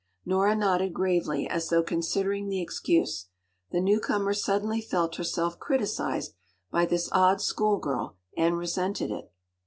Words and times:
”Nora 0.25 0.55
nodded 0.55 0.95
gravely, 0.95 1.47
as 1.47 1.69
though 1.69 1.83
considering 1.83 2.49
the 2.49 2.59
excuse. 2.59 3.27
The 3.69 3.79
newcomer 3.79 4.33
suddenly 4.33 4.81
felt 4.81 5.17
herself 5.17 5.59
criticised 5.59 6.33
by 6.71 6.87
this 6.87 7.07
odd 7.11 7.39
schoolgirl 7.39 8.17
and 8.35 8.57
resented 8.57 9.11
it. 9.11 9.31